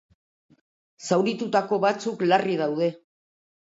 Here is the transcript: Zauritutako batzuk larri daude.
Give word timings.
Zauritutako 1.11 1.81
batzuk 1.87 2.29
larri 2.33 2.61
daude. 2.67 2.95